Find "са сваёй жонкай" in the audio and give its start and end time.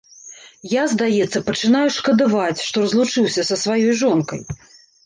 3.53-4.41